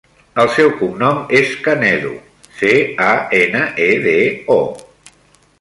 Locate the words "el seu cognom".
0.43-1.19